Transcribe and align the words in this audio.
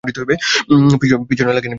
পিছনে 0.03 1.51
লাগি 1.53 1.57
নাই। 1.57 1.69